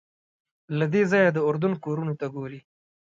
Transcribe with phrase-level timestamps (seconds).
[0.77, 2.59] له دې ځایه د اردن کورونو ته ګورې.